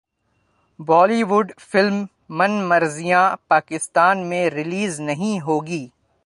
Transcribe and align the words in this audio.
بولی 0.79 1.21
would 1.31 1.47
film 1.61 1.97
Man 2.37 2.51
Marziyan 2.69 3.25
Pakistan 3.47 4.17
میں 4.29 4.49
release 4.49 4.99
نہیں 4.99 5.39
ہوگی 5.47 5.85